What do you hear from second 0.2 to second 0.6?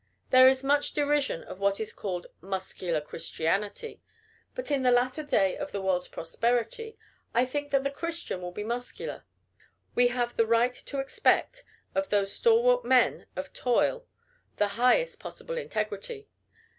There